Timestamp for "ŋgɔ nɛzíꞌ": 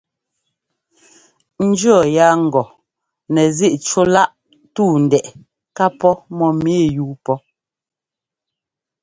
2.45-3.77